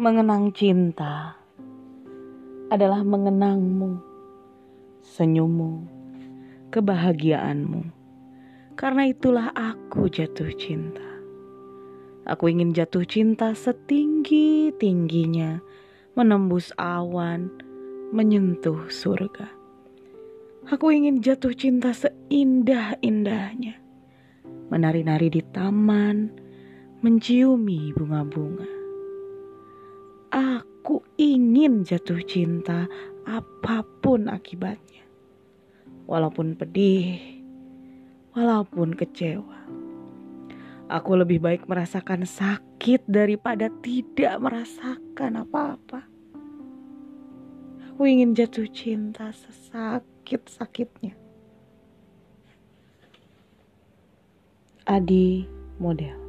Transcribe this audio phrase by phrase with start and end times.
[0.00, 1.36] Mengenang cinta
[2.72, 4.00] adalah mengenangmu,
[5.04, 5.84] senyummu,
[6.72, 7.92] kebahagiaanmu.
[8.72, 11.04] Karena itulah aku jatuh cinta.
[12.24, 15.60] Aku ingin jatuh cinta setinggi-tingginya,
[16.16, 17.52] menembus awan,
[18.16, 19.52] menyentuh surga.
[20.72, 23.76] Aku ingin jatuh cinta seindah-indahnya,
[24.72, 26.32] menari-nari di taman,
[27.04, 28.81] menciumi bunga-bunga.
[30.42, 32.90] Aku ingin jatuh cinta
[33.22, 35.06] apa pun akibatnya.
[36.10, 37.22] Walaupun pedih,
[38.34, 39.62] walaupun kecewa.
[40.90, 46.10] Aku lebih baik merasakan sakit daripada tidak merasakan apa-apa.
[47.94, 51.14] Aku ingin jatuh cinta sesakit-sakitnya.
[54.90, 55.46] Adi
[55.78, 56.21] model